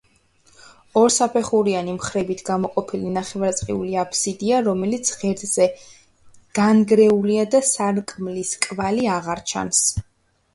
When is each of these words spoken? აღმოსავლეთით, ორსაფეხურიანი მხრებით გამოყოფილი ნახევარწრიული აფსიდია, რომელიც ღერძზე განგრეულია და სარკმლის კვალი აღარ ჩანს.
აღმოსავლეთით, 0.01 0.77
ორსაფეხურიანი 0.99 1.91
მხრებით 1.97 2.39
გამოყოფილი 2.47 3.11
ნახევარწრიული 3.17 3.93
აფსიდია, 4.05 4.63
რომელიც 4.69 5.11
ღერძზე 5.21 5.69
განგრეულია 6.61 7.45
და 7.57 7.63
სარკმლის 7.75 8.55
კვალი 8.67 9.07
აღარ 9.19 9.45
ჩანს. 9.55 9.85